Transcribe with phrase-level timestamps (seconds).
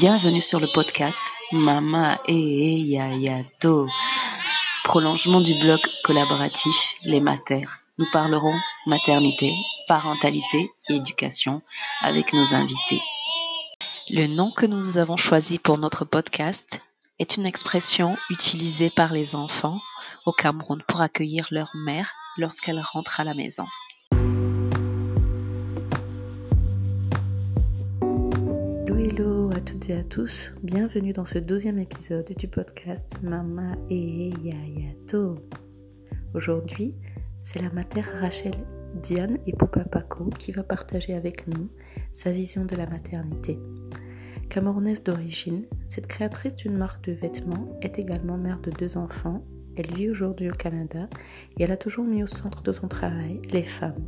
[0.00, 1.20] Bienvenue sur le podcast
[1.52, 3.86] Mama e Yayato,
[4.82, 7.80] prolongement du blog collaboratif Les Matères.
[7.98, 8.54] Nous parlerons
[8.86, 9.52] maternité,
[9.88, 11.60] parentalité et éducation
[12.00, 13.02] avec nos invités.
[14.08, 16.80] Le nom que nous avons choisi pour notre podcast
[17.18, 19.82] est une expression utilisée par les enfants
[20.24, 23.66] au Cameroun pour accueillir leur mère lorsqu'elle rentre à la maison.
[29.60, 30.52] À toutes et à tous.
[30.62, 35.36] Bienvenue dans ce deuxième épisode du podcast Mama et Yayato.
[36.32, 36.94] Aujourd'hui,
[37.42, 37.86] c'est la mère
[38.22, 38.54] Rachel
[39.02, 41.68] Diane et Poupa Paco qui va partager avec nous
[42.14, 43.58] sa vision de la maternité.
[44.48, 49.44] Camerounaise d'origine, cette créatrice d'une marque de vêtements est également mère de deux enfants.
[49.76, 51.06] Elle vit aujourd'hui au Canada
[51.58, 54.06] et elle a toujours mis au centre de son travail les femmes.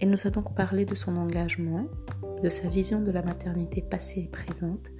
[0.00, 1.86] Elle nous a donc parlé de son engagement,
[2.42, 4.90] de sa vision de la maternité passée et présente,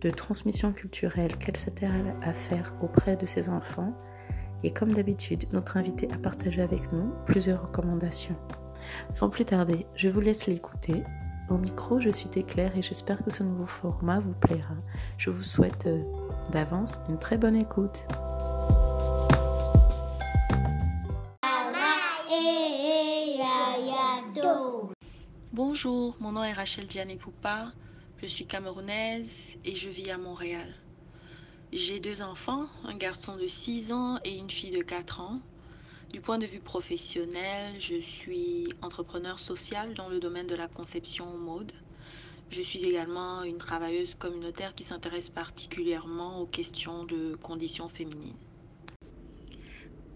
[0.00, 3.94] de transmission culturelle qu'elle s'attelle à faire auprès de ses enfants
[4.62, 8.36] et comme d'habitude, notre invité a partagé avec nous plusieurs recommandations.
[9.12, 11.04] Sans plus tarder, je vous laisse l'écouter.
[11.48, 14.74] Au micro, je suis Éclair et j'espère que ce nouveau format vous plaira.
[15.16, 16.02] Je vous souhaite euh,
[16.50, 18.04] d'avance une très bonne écoute.
[25.54, 27.72] Bonjour, mon nom est Rachel Diane Poupa,
[28.20, 30.74] je suis camerounaise et je vis à Montréal.
[31.72, 35.40] J'ai deux enfants, un garçon de 6 ans et une fille de 4 ans.
[36.12, 41.38] Du point de vue professionnel, je suis entrepreneur social dans le domaine de la conception
[41.38, 41.72] mode.
[42.50, 48.36] Je suis également une travailleuse communautaire qui s'intéresse particulièrement aux questions de conditions féminines.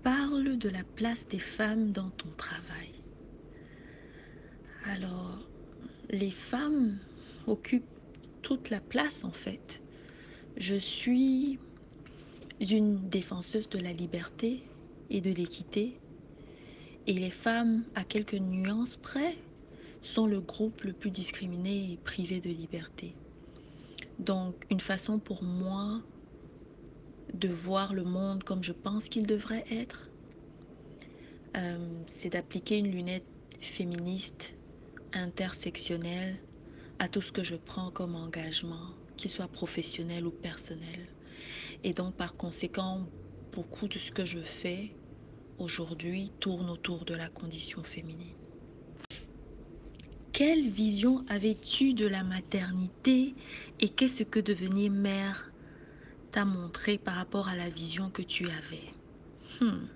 [0.02, 2.91] Parle de la place des femmes dans ton travail.
[4.84, 5.38] Alors,
[6.10, 6.98] les femmes
[7.46, 7.84] occupent
[8.42, 9.80] toute la place en fait.
[10.56, 11.58] Je suis
[12.60, 14.62] une défenseuse de la liberté
[15.10, 15.98] et de l'équité.
[17.06, 19.36] Et les femmes, à quelques nuances près,
[20.02, 23.14] sont le groupe le plus discriminé et privé de liberté.
[24.18, 26.00] Donc, une façon pour moi
[27.34, 30.08] de voir le monde comme je pense qu'il devrait être,
[31.56, 33.24] euh, c'est d'appliquer une lunette
[33.60, 34.54] féministe,
[35.12, 36.38] intersectionnelle,
[36.98, 41.08] à tout ce que je prends comme engagement qu'il soit professionnel ou personnel.
[41.84, 43.06] Et donc par conséquent,
[43.52, 44.90] beaucoup de ce que je fais
[45.58, 48.34] aujourd'hui tourne autour de la condition féminine.
[50.32, 53.34] Quelle vision avais-tu de la maternité
[53.80, 55.52] et qu'est-ce que devenir mère?
[56.30, 58.94] T'a montré par rapport à la vision que tu avais
[59.60, 59.86] hmm.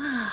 [0.00, 0.32] ah,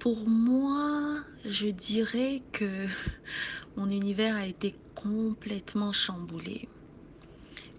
[0.00, 2.86] Pour moi, je dirais que
[3.76, 6.70] mon univers a été complètement chamboulé.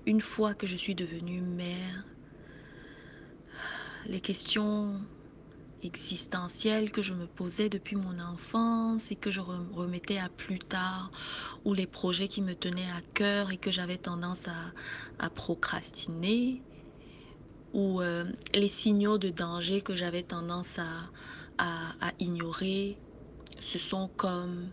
[0.06, 2.06] Une fois que je suis devenue mère,
[4.06, 5.02] les questions
[5.82, 11.09] existentielles que je me posais depuis mon enfance et que je remettais à plus tard,
[11.66, 14.48] ou les projets qui me tenaient à cœur et que j'avais tendance
[15.18, 16.62] à, procrastiner,
[17.74, 21.09] ou euh, les signaux de danger que j'avais tendance à,
[21.63, 22.97] à ignorer,
[23.59, 24.72] ce sont comme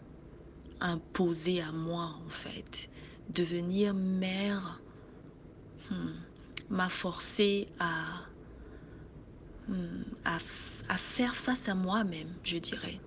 [0.80, 2.88] imposé à moi en fait.
[3.28, 4.82] Devenir mère
[5.90, 6.12] hmm,
[6.70, 8.22] m'a forcé à,
[9.68, 10.38] hmm, à,
[10.88, 13.00] à faire face à moi-même, je dirais.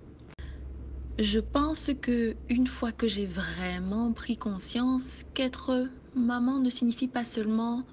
[1.18, 7.24] Je pense que une fois que j'ai vraiment pris conscience qu'être maman ne signifie pas
[7.24, 7.86] seulement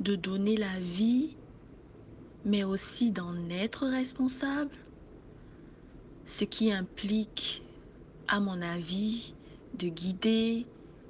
[0.00, 1.38] de donner la vie,
[2.44, 4.76] mais aussi d'en être responsable,
[6.26, 7.62] ce qui implique
[8.28, 9.34] à mon avis,
[9.74, 10.66] de guider,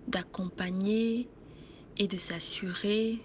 [0.09, 1.29] d'accompagner
[1.99, 3.19] et de s'assurer,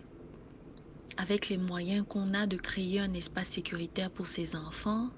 [1.18, 5.09] avec les moyens qu'on a, de créer un espace sécuritaire pour ses enfants,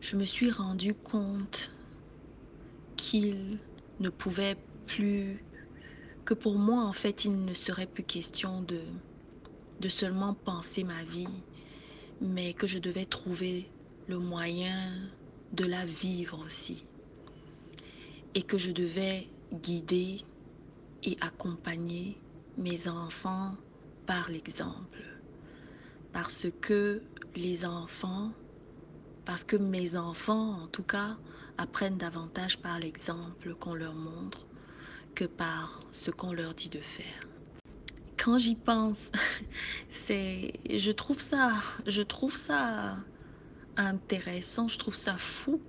[0.00, 1.72] je me suis rendu compte
[2.96, 3.58] qu'il
[3.98, 4.56] ne pouvait
[4.86, 5.42] plus,
[6.24, 8.80] que pour moi, en fait, il ne serait plus question de,
[9.80, 11.42] de seulement penser ma vie,
[12.20, 13.68] mais que je devais trouver
[14.08, 14.92] le moyen
[15.52, 16.84] de la vivre aussi
[18.34, 20.18] et que je devais guider
[21.02, 22.18] et accompagner
[22.58, 23.56] mes enfants
[24.06, 25.02] par l'exemple.
[26.12, 27.02] Parce que
[27.34, 28.32] les enfants,
[29.24, 31.16] parce que mes enfants en tout cas,
[31.58, 34.46] apprennent davantage par l'exemple qu'on leur montre
[35.14, 37.28] que par ce qu'on leur dit de faire.
[38.18, 39.10] Quand j'y pense,
[39.88, 41.54] c'est je trouve ça
[41.86, 42.98] je trouve ça
[43.76, 45.60] intéressant, je trouve ça fou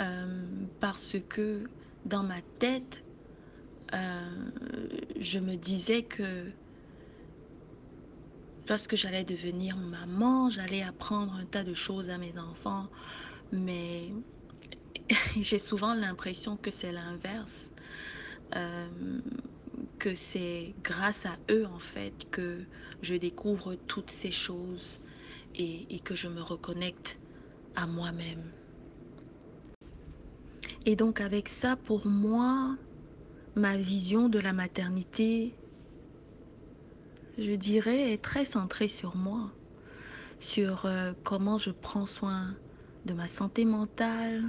[0.00, 0.44] euh,
[0.80, 1.64] parce que
[2.04, 3.04] dans ma tête,
[3.94, 4.50] euh,
[5.18, 6.50] je me disais que
[8.68, 12.88] lorsque j'allais devenir maman, j'allais apprendre un tas de choses à mes enfants,
[13.52, 14.12] mais
[15.36, 17.70] j'ai souvent l'impression que c'est l'inverse,
[18.54, 19.20] euh,
[19.98, 22.64] que c'est grâce à eux en fait que
[23.02, 25.00] je découvre toutes ces choses
[25.54, 27.18] et, et que je me reconnecte
[27.76, 28.42] à moi-même.
[30.84, 32.76] Et donc avec ça, pour moi,
[33.54, 35.54] ma vision de la maternité,
[37.38, 39.50] je dirais, est très centrée sur moi,
[40.40, 42.54] sur euh, comment je prends soin
[43.04, 44.44] de ma santé mentale,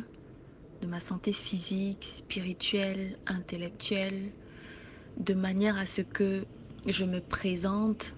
[0.81, 4.31] de ma santé physique, spirituelle, intellectuelle,
[5.17, 6.45] de manière à ce que
[6.85, 8.15] je me présente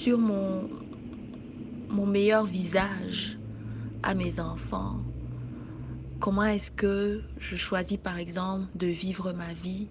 [0.00, 0.68] sur mon,
[1.90, 3.36] mon meilleur visage
[4.02, 5.00] à mes enfants.
[6.20, 9.88] Comment est-ce que je choisis par exemple de vivre ma vie?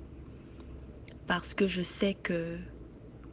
[1.28, 2.58] Parce que je sais que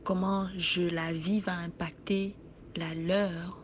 [0.02, 2.34] comment je la vis va impacter
[2.74, 3.62] la leur.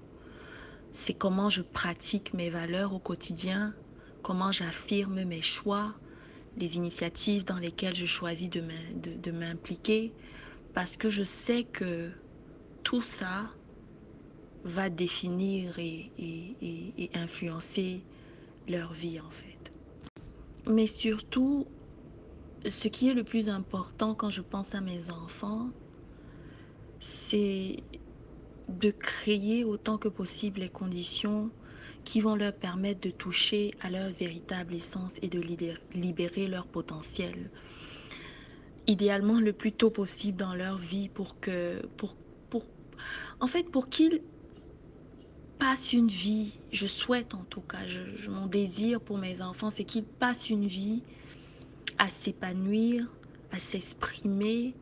[0.93, 3.75] C'est comment je pratique mes valeurs au quotidien,
[4.23, 5.95] comment j'affirme mes choix,
[6.57, 10.13] les initiatives dans lesquelles je choisis de m'impliquer,
[10.75, 12.11] parce que je sais que
[12.85, 13.51] tout ça
[14.65, 18.01] va définir et, influencer
[18.69, 19.73] leur vie en fait.
[20.67, 21.67] Mais surtout,
[22.69, 25.71] ce qui est le plus important quand je pense à mes enfants,
[27.01, 27.83] c'est
[28.69, 31.51] de créer autant que possible les conditions
[32.05, 35.41] qui vont leur permettre de toucher à leur véritable essence et de
[35.95, 37.51] libérer leur potentiel.
[38.87, 42.17] Idéalement le plus tôt possible dans leur vie pour que, pour,
[42.51, 42.65] pour,
[43.41, 44.23] en fait, pour qu'ils
[45.93, 50.05] une vie, je souhaite en tout cas, je, mon désir pour mes enfants, c'est qu'ils
[50.05, 51.03] passent une vie
[51.99, 53.07] à s'épanouir,
[53.53, 54.75] à s'exprimer,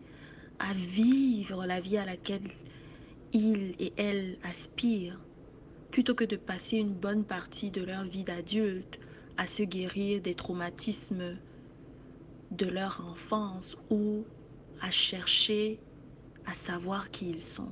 [0.58, 2.48] à vivre la vie à laquelle
[3.32, 5.20] ils et elles aspirent,
[5.90, 8.98] plutôt que de passer une bonne partie de leur vie d'adulte
[9.36, 11.36] à se guérir des traumatismes
[12.50, 14.24] de leur enfance ou
[14.80, 15.78] à chercher
[16.46, 17.70] à savoir qui ils sont.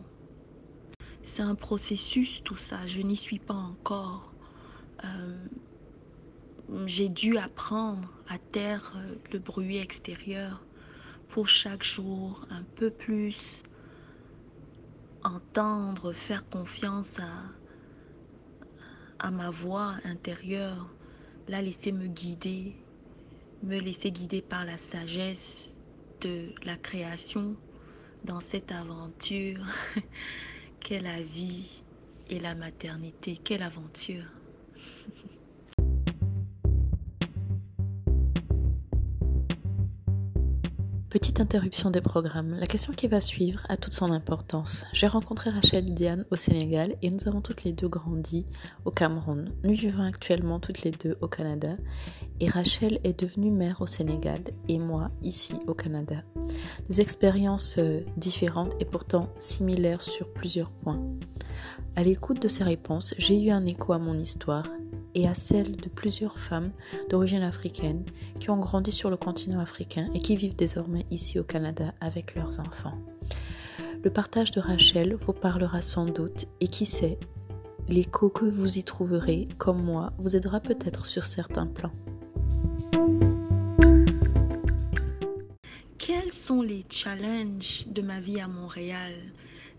[1.29, 4.33] C'est un processus tout ça, je n'y suis pas encore.
[5.05, 5.47] Euh,
[6.87, 8.97] j'ai dû apprendre à taire
[9.31, 10.65] le bruit extérieur
[11.29, 13.63] pour chaque jour un peu plus
[15.23, 17.45] entendre, faire confiance à,
[19.19, 20.89] à ma voix intérieure,
[21.47, 22.75] la laisser me guider,
[23.63, 25.79] me laisser guider par la sagesse
[26.23, 27.55] de la création
[28.25, 29.67] dans cette aventure
[30.81, 31.85] qu'est la vie
[32.27, 33.37] et la maternité?
[33.39, 34.27] Quelle aventure?
[41.20, 42.55] Petite interruption des programmes.
[42.61, 44.85] La question qui va suivre a toute son importance.
[44.93, 48.47] J'ai rencontré Rachel Diane au Sénégal et nous avons toutes les deux grandi
[48.85, 49.50] au Cameroun.
[49.65, 51.76] Nous vivons actuellement toutes les deux au Canada
[52.38, 56.23] et Rachel est devenue mère au Sénégal et moi ici au Canada.
[56.88, 61.03] Des expériences euh, différentes et pourtant similaires sur plusieurs points.
[61.97, 64.69] À l'écoute de ces réponses, j'ai eu un écho à mon histoire
[65.19, 66.70] et à celle de plusieurs femmes
[67.11, 68.05] d'origine africaine
[68.38, 72.37] qui ont grandi sur le continent africain et qui vivent désormais ici au Canada avec
[72.37, 72.96] leurs enfants.
[74.05, 77.19] Le partage de Rachel vous parlera sans doute et qui sait,
[77.89, 81.93] l'écho que vous y trouverez, comme moi, vous aidera peut-être sur certains plans.
[85.98, 89.15] Quels sont les challenges de ma vie à Montréal?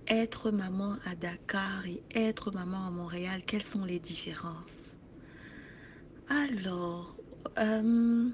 [0.05, 4.88] Être maman à Dakar et être maman à Montréal, quelles sont les différences?
[6.49, 7.15] Alors,
[7.59, 8.27] euh,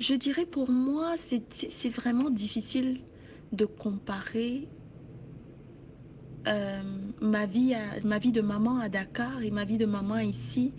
[0.00, 3.00] je dirais pour moi, c'est vraiment difficile
[3.52, 4.68] de comparer
[6.46, 6.82] euh,
[7.20, 10.72] ma, vie ma vie de maman à Dakar et ma vie de maman ici,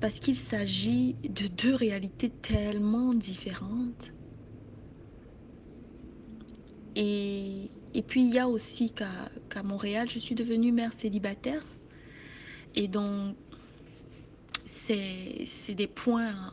[0.00, 4.12] parce qu'il s'agit de deux réalités tellement différentes.
[6.96, 7.70] Et,
[8.08, 11.62] puis il y a aussi qu'à Montréal, je suis devenue mère célibataire.
[12.74, 13.36] Et donc,
[14.86, 16.52] c'est des points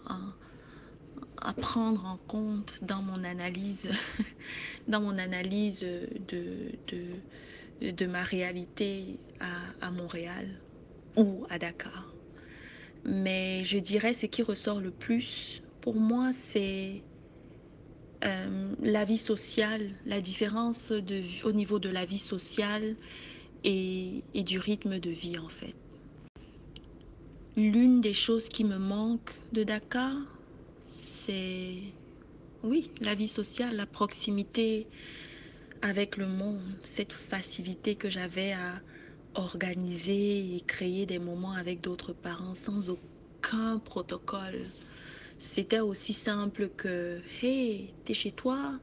[1.39, 3.89] à, prendre en compte dans mon analyse,
[4.87, 6.71] dans mon analyse de,
[7.81, 10.47] de, ma réalité à, à, Montréal
[11.15, 12.13] ou à Dakar.
[13.05, 17.01] Mais je dirais ce qui ressort le plus pour moi, c'est
[18.25, 22.97] euh, la vie sociale, la différence de, au niveau de la vie sociale
[23.63, 25.75] et, et du rythme de vie en fait.
[27.57, 30.13] L'une des choses qui me manque de Dakar,
[30.91, 31.81] c'est
[32.61, 34.87] oui, la vie sociale, la proximité
[35.81, 38.83] avec le monde, cette facilité que j'avais à
[39.33, 44.61] organiser et créer des moments avec d'autres parents sans aucun protocole.
[45.39, 48.79] C'était aussi simple que, hey, t'es chez toi,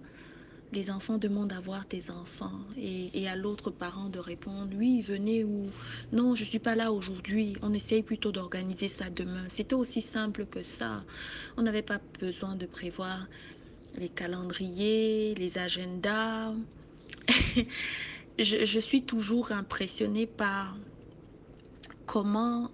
[0.75, 5.45] les enfants demandent à voir tes enfants et, à l'autre parent de répondre, oui, venez
[5.45, 5.71] ou
[6.12, 9.45] non, je suis pas là aujourd'hui, on essaye plutôt d'organiser ça demain.
[9.49, 11.04] C'était aussi simple que ça.
[11.57, 13.26] On n'avait pas besoin de prévoir
[13.97, 16.52] les calendriers, les agendas.
[18.38, 20.76] je, suis toujours impressionnée par
[22.07, 22.71] comment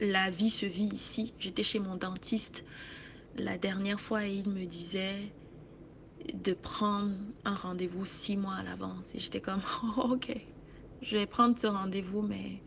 [0.00, 1.34] la vie se vit ici.
[1.38, 2.64] J'étais chez mon dentiste
[3.36, 5.30] la dernière fois et il me disait
[6.34, 7.12] de prendre
[7.44, 9.04] un rendez-vous six mois à l'avance.
[9.14, 9.62] Et j'étais comme,
[9.96, 10.34] oh, ok,
[11.02, 12.60] je vais prendre ce rendez-vous, mais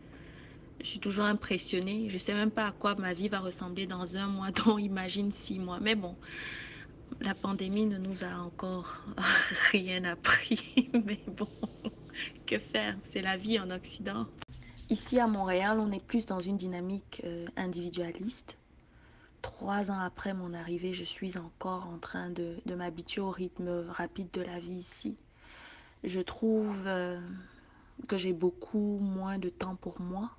[0.80, 2.08] je suis toujours impressionnée.
[2.08, 4.78] Je ne sais même pas à quoi ma vie va ressembler dans un mois, dont
[4.78, 5.80] imagine six mois.
[5.80, 6.16] Mais bon,
[7.20, 8.96] la pandémie ne nous a encore
[9.72, 10.90] rien appris.
[11.06, 11.48] Mais bon,
[12.46, 12.96] que faire?
[13.12, 14.26] C'est la vie en Occident.
[14.88, 18.56] Ici à Montréal, on est plus dans une dynamique euh, individualiste.
[19.56, 24.30] Trois ans après mon arrivée, je suis encore en train de, m'habituer au rythme rapide
[24.32, 25.16] de la vie ici.
[26.04, 27.18] Je trouve euh,
[28.06, 30.30] que j'ai beaucoup moins de temps pour moi.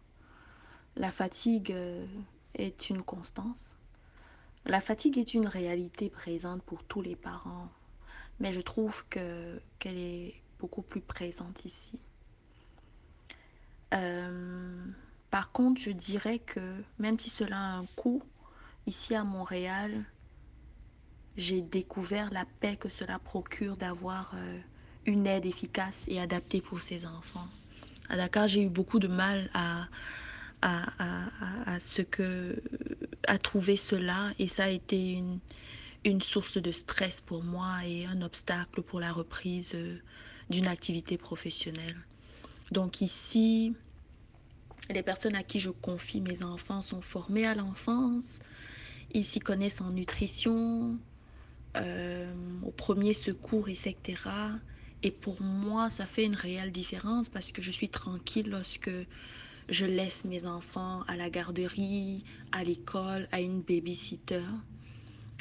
[0.95, 2.05] La fatigue euh,
[2.53, 3.75] est une constance.
[4.65, 7.69] La fatigue est une réalité présente pour tous les parents,
[8.39, 11.97] mais je trouve que qu'elle est beaucoup plus présente ici.
[13.95, 14.85] Euh,
[15.31, 18.21] par contre, je dirais que même si cela a un coût,
[18.87, 20.03] ici à Montréal,
[21.35, 24.59] j'ai découvert la paix que cela procure d'avoir euh,
[25.05, 27.47] une aide efficace et adaptée pour ses enfants.
[28.09, 29.87] À Dakar, j'ai eu beaucoup de mal à,
[30.61, 31.77] à,
[32.09, 32.61] que
[33.27, 35.39] à trouver cela et ça a été une,
[36.03, 39.97] une source de stress pour moi et un obstacle pour la reprise euh,
[40.49, 41.97] d'une activité professionnelle.
[42.71, 43.75] Donc ici,
[44.89, 48.39] les personnes à qui je confie mes enfants sont formées à l'enfance,
[49.11, 50.99] ils s'y connaissent en nutrition,
[51.75, 52.33] euh,
[52.63, 53.95] au premier secours, etc.
[55.03, 58.91] Et pour moi, ça fait une réelle différence parce que je suis tranquille lorsque
[59.69, 64.45] je laisse mes enfants à la garderie, à l'école, à une babysitter.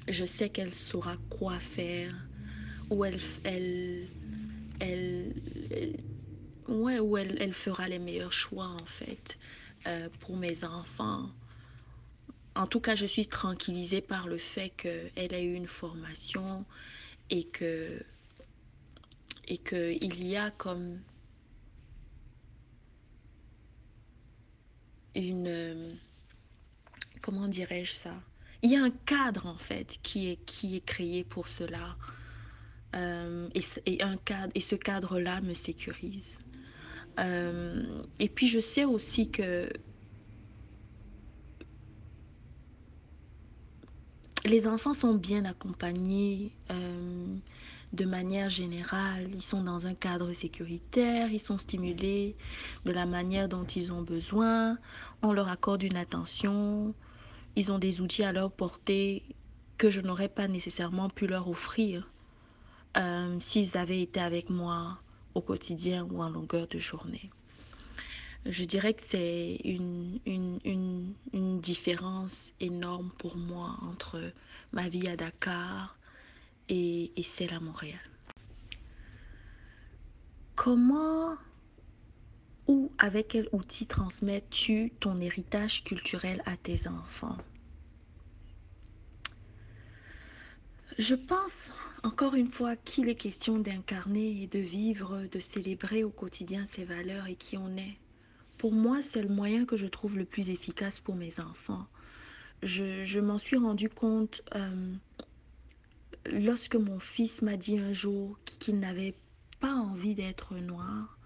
[0.09, 2.15] Je sais qu'elle saura quoi faire,
[2.91, 4.09] où elle, elle,
[4.81, 5.33] elle,
[6.69, 9.39] ouais, elle, elle, fera les meilleurs choix en fait
[9.87, 11.31] euh, pour mes enfants.
[12.57, 16.65] En tout cas, je suis tranquillisée par le fait qu'elle ait eu une formation
[17.29, 18.03] et que
[19.49, 21.01] et qu'il y a comme
[25.15, 25.99] une
[27.21, 28.15] comment dirais-je ça?
[28.63, 31.97] Il y a un cadre en fait qui est qui est créé pour cela.
[32.95, 33.51] Euh,
[33.85, 36.39] et, un cadre et ce cadre là me sécurise.
[37.19, 39.71] Euh, et puis je sais aussi que
[44.47, 47.37] les enfants sont bien accompagnés euh,
[47.93, 49.29] de manière générale.
[49.35, 52.37] Ils sont dans un cadre sécuritaire, ils sont stimulés
[52.85, 54.79] de la manière dont ils ont besoin,
[55.23, 56.95] on leur accorde une attention,
[57.57, 59.25] ils ont des outils à leur portée
[59.79, 62.13] que je n'aurais pas nécessairement pu leur offrir
[62.97, 64.99] euh, s'ils avaient été avec moi
[65.35, 67.31] au quotidien ou en longueur de journée.
[68.49, 70.21] Je dirais que c'est une,
[71.61, 74.33] différence énorme pour moi entre
[74.73, 75.99] ma vie à Dakar
[76.69, 77.99] et, et celle à Montréal.
[80.55, 81.37] Comment
[82.69, 87.37] ou avec quel outil transmets-tu ton héritage culturel à tes enfants?
[90.99, 91.73] Je pense
[92.05, 96.85] encore une fois qu'il est question d'incarner et de vivre, de célébrer au quotidien ces
[96.85, 97.99] valeurs et qui on est.
[98.59, 101.87] Pour moi, c'est le moyen que je trouve le plus efficace pour mes enfants.
[102.63, 104.95] Je, m'en suis rendu compte euh,
[106.27, 109.15] lorsque mon fils m'a dit un jour qu'il n'avait
[109.61, 111.19] pas envie d'être noir,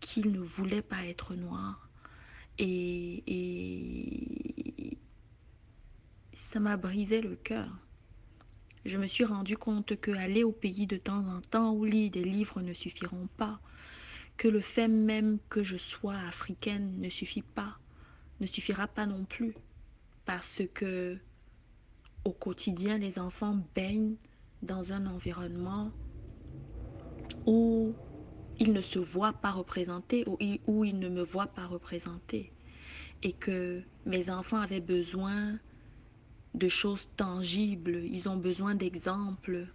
[0.00, 1.88] qu'il ne voulait pas être noir.
[2.58, 4.98] Et, et
[6.32, 7.70] ça m'a brisé le cœur.
[8.84, 12.10] Je me suis rendu compte que aller au pays de temps en temps ou lire
[12.10, 13.60] des livres ne suffiront pas,
[14.36, 17.78] que le fait même que je sois africaine ne suffit pas,
[18.40, 19.54] ne suffira pas non plus,
[20.24, 21.18] parce que
[22.24, 24.16] au quotidien les enfants baignent
[24.62, 25.92] dans un environnement
[27.46, 27.94] où
[28.58, 30.24] ils ne se voient pas représentés
[30.66, 32.52] où ils ne me voient pas représentée
[33.22, 35.58] et que mes enfants avaient besoin
[36.54, 39.66] de choses tangibles, ils ont besoin d'exemples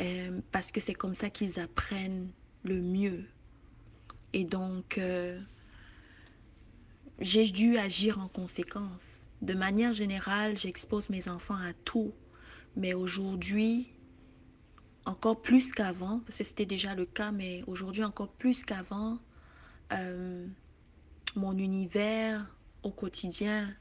[0.00, 2.32] euh, parce que c'est comme ça qu'ils apprennent
[2.64, 3.24] le mieux.
[4.32, 5.40] Et donc, euh,
[7.20, 9.28] j'ai dû agir en conséquence.
[9.42, 12.12] De manière générale, j'expose mes enfants à tout.
[12.76, 13.92] Mais aujourd'hui,
[15.04, 19.18] encore plus qu'avant, parce que c'était déjà le cas, mais aujourd'hui encore plus qu'avant,
[19.92, 20.46] euh,
[21.36, 22.46] mon univers
[22.82, 23.72] au quotidien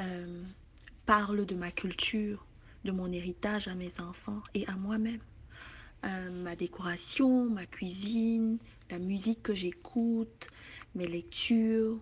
[0.00, 0.42] euh,
[1.06, 2.44] parle de ma culture,
[2.84, 5.20] de mon héritage à mes enfants et à moi-même.
[6.04, 8.58] Euh, ma décoration, ma cuisine,
[8.90, 10.48] la musique que j'écoute,
[10.94, 11.98] mes lectures,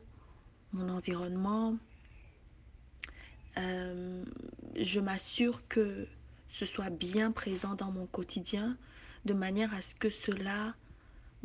[0.73, 1.77] mon environnement.
[3.57, 4.25] Euh,
[4.77, 6.07] je m'assure que
[6.49, 8.77] ce soit bien présent dans mon quotidien
[9.25, 10.75] de manière à ce que cela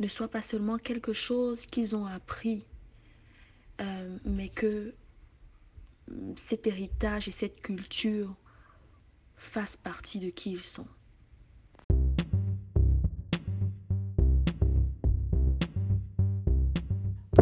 [0.00, 2.64] ne soit pas seulement quelque chose qu'ils ont appris,
[3.80, 4.94] euh, mais que
[6.36, 8.34] cet héritage et cette culture
[9.36, 10.86] fassent partie de qui ils sont.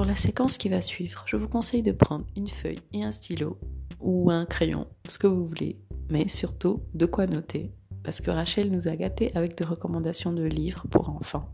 [0.08, 3.58] La séquence qui va suivre, je vous conseille de prendre une feuille et un stylo
[4.00, 5.76] ou un crayon, ce que vous voulez,
[6.08, 7.72] mais surtout de quoi noter,
[8.02, 11.50] parce que Rachel nous a gâtés avec des recommandations de livres pour enfants.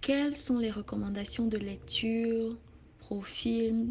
[0.00, 2.56] Quelles sont les recommandations de lecture,
[2.98, 3.86] profils,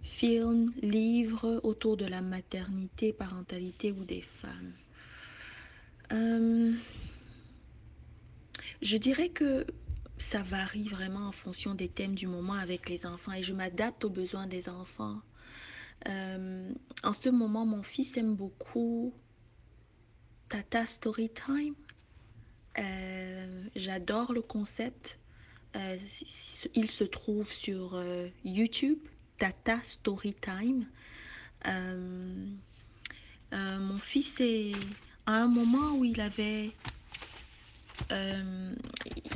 [0.00, 4.72] films, livres autour de la maternité, parentalité ou des femmes?
[6.12, 6.72] Euh,
[8.82, 9.66] Je dirais que
[10.18, 14.04] ça varie vraiment en fonction des thèmes du moment avec les enfants et je m'adapte
[14.04, 15.20] aux besoins des enfants.
[16.08, 19.12] Euh, en ce moment, mon fils aime beaucoup
[20.48, 21.74] Tata Storytime.
[22.78, 25.18] Euh, J'adore le concept.
[25.74, 25.96] Euh,
[26.74, 28.02] il se trouve sur
[28.44, 28.98] YouTube,
[29.38, 30.86] Tata Storytime.
[31.66, 32.46] Euh,
[33.52, 34.72] euh, mon fils est
[35.26, 36.70] à un moment où il avait,
[38.12, 38.74] euh,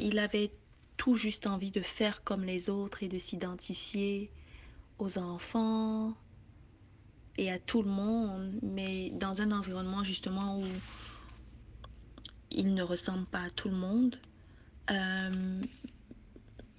[0.01, 0.51] il avait
[0.97, 4.31] tout juste envie de faire comme les autres et de s'identifier
[4.99, 6.15] aux enfants
[7.39, 10.67] et à tout le monde, mais dans un environnement justement où
[12.51, 14.19] il ne ressemble pas à tout le monde.
[14.91, 15.63] Euh,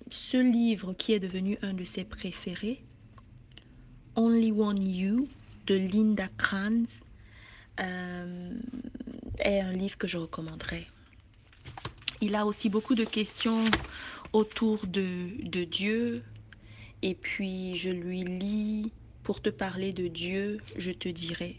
[0.10, 2.84] ce livre qui est devenu un de ses préférés,
[4.16, 5.30] Only One You
[5.68, 6.88] de Linda Kranz,
[7.80, 8.54] euh,
[9.40, 10.86] est un livre que je recommanderais.
[12.24, 13.74] Il a aussi beaucoup de questions
[14.32, 16.24] autour de, de Dieu.
[17.02, 21.58] Et puis je lui lis Pour te parler de Dieu, je te dirai.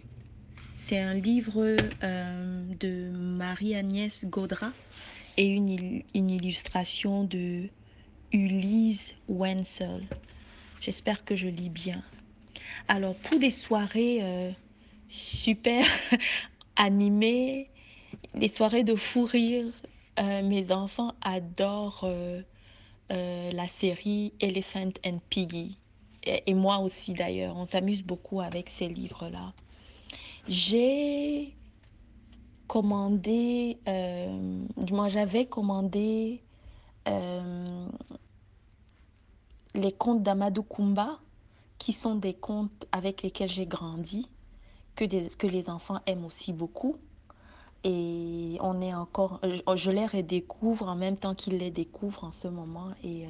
[0.72, 4.72] C'est un livre euh, de Marie-Agnès Gaudra
[5.36, 7.68] et une, une, illustration de
[8.32, 10.08] Ulysse Wenzel.
[10.80, 12.02] J'espère que je lis bien.
[12.86, 14.52] Alors pour des soirées euh,
[15.08, 15.84] super
[16.76, 17.68] animées,
[18.34, 19.72] les soirées de fou rire,
[20.18, 22.04] euh, mes enfants adorent
[23.12, 25.76] euh, la série Elephant and Piggy.
[26.24, 29.52] Et, moi aussi d'ailleurs, on s'amuse beaucoup avec ces livres-là.
[30.48, 31.54] J'ai
[32.68, 36.42] commandé, euh, moi j'avais commandé
[37.08, 37.86] euh,
[39.74, 41.18] les contes d'Amadou Kumba,
[41.78, 44.30] qui sont des contes avec lesquels j'ai grandi,
[44.94, 46.96] que, des, que les enfants aiment aussi beaucoup.
[47.84, 52.32] Et on est encore, je, je les redécouvre en même temps qu'ils les découvrent en
[52.32, 53.28] ce moment et euh,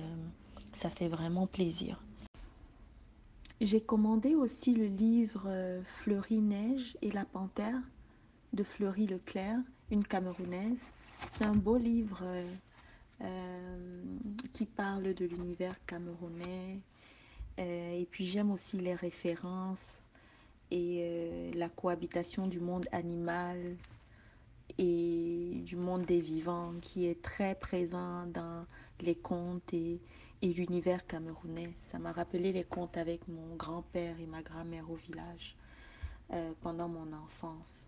[0.77, 2.03] ça fait vraiment plaisir.
[3.61, 7.81] J'ai commandé aussi le livre euh, Fleury Neige et la Panthère
[8.53, 9.59] de Fleury Leclerc,
[9.91, 10.81] une Camerounaise.
[11.29, 12.55] C'est un beau livre euh,
[13.23, 14.03] euh,
[14.53, 16.79] qui parle de l'univers camerounais.
[17.59, 20.03] Euh, et puis j'aime aussi les références
[20.71, 23.77] et la cohabitation du monde animal
[24.79, 28.67] et du monde des vivants qui est très présent dans
[29.01, 30.01] les contes et,
[30.43, 31.73] l'univers camerounais.
[31.79, 35.57] Ça m'a rappelé les contes avec mon grand-père et ma grand-mère au village
[36.33, 37.87] euh, pendant mon enfance.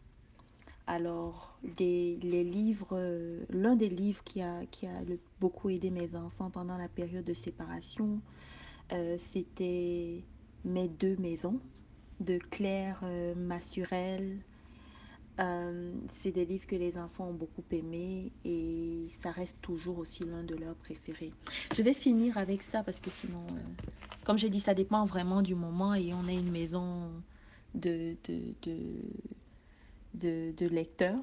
[0.86, 4.60] Alors, les, livres, euh, l'un des livres qui a,
[5.40, 8.20] beaucoup aidé mes enfants pendant la période de séparation,
[8.92, 10.22] euh, c'était
[10.64, 11.58] Mes deux maisons
[12.20, 13.02] de Claire
[15.40, 20.24] euh, c'est des livres que les enfants ont beaucoup aimés et ça reste toujours aussi
[20.24, 21.32] l'un de leurs préférés.
[21.76, 23.44] Je vais finir avec ça parce que sinon,
[24.24, 27.10] comme j'ai dit, ça dépend vraiment du moment et on a une maison
[27.74, 28.76] de, de, de
[30.14, 31.20] de, lecteurs.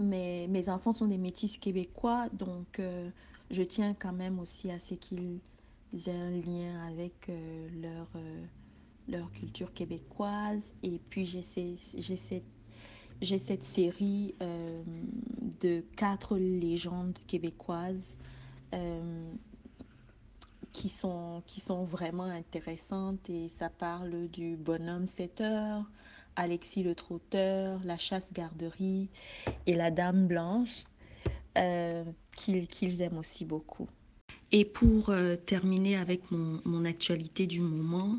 [0.00, 3.10] Mais mes enfants sont des métis québécois, donc euh,
[3.50, 5.40] je tiens quand même aussi à ce qu'ils
[6.06, 8.44] aient un lien avec euh, leur, euh,
[9.08, 10.62] leur culture québécoise.
[10.84, 12.42] Et puis j'essaie, j'essaie,
[13.20, 14.82] j'ai cette série euh,
[15.60, 18.16] de quatre légendes québécoises
[18.74, 19.32] euh,
[20.72, 21.42] qui, sont,
[21.84, 25.84] vraiment intéressantes et ça parle du bonhomme 7 heures,
[26.36, 29.10] Alexis le trotteur, la chasse-garderie
[29.66, 30.84] et la dame blanche
[31.58, 33.88] euh, qu'ils aiment aussi beaucoup.
[34.52, 35.12] Et pour
[35.46, 38.18] terminer avec mon, actualité du moment,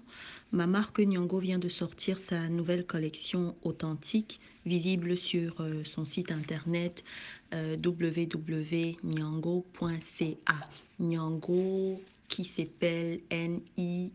[0.52, 6.32] ma marque Nyongo vient de sortir sa nouvelle collection authentique visible sur euh, son site
[6.32, 7.04] internet
[7.54, 9.00] euh, www.nyango.ca.
[11.00, 14.10] Nyango qui s'appelle N-I-A-N-G-O.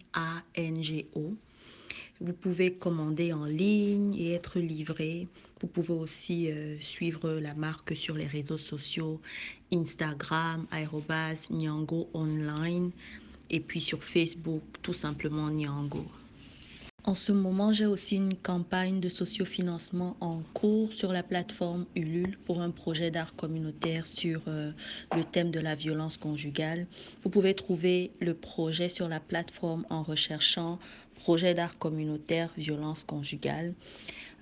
[2.20, 5.26] Vous pouvez commander en ligne et être livré.
[5.62, 9.20] Vous pouvez aussi euh, suivre la marque sur les réseaux sociaux
[9.72, 12.90] Instagram, aérobase, Nyango Online
[13.48, 16.04] et puis sur Facebook, tout simplement Nyango.
[17.04, 22.36] En ce moment, j'ai aussi une campagne de sociofinancement en cours sur la plateforme Ulule
[22.44, 24.72] pour un projet d'art communautaire sur euh,
[25.14, 26.86] le thème de la violence conjugale.
[27.22, 30.80] Vous pouvez trouver le projet sur la plateforme en recherchant
[31.14, 33.72] projet d'art communautaire violence conjugale.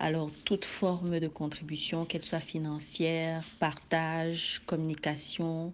[0.01, 5.73] Alors, toute forme de contribution, qu'elle soit financière, partage, communication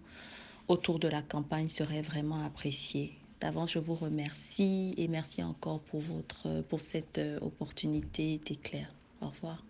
[0.67, 3.17] autour de la campagne serait vraiment appréciée.
[3.41, 6.03] D'avance, je vous remercie et merci encore pour,
[6.69, 8.93] pour cette euh, opportunité d'éclair.
[9.19, 9.63] Au revoir.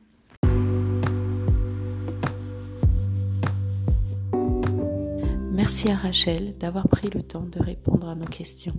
[5.54, 8.76] Merci à Rachel d'avoir pris le temps de répondre à nos questions.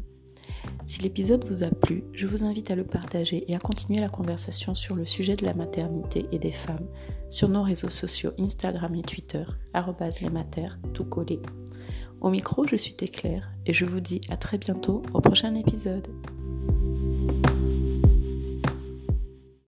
[0.86, 4.08] Si l'épisode vous a plu, je vous invite à le partager et à continuer la
[4.08, 6.88] conversation sur le sujet de la maternité et des femmes
[7.30, 9.44] sur nos réseaux sociaux Instagram et Twitter,
[10.20, 11.40] lesmater, tout collé.
[12.20, 16.08] Au micro, je suis Téclair et je vous dis à très bientôt au prochain épisode.